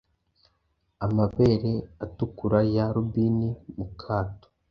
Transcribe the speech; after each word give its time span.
Amabere 1.05 1.73
atukura 2.05 2.59
ya 2.73 2.85
Robini 2.95 3.49
mu 3.75 3.85
kato 3.99 4.47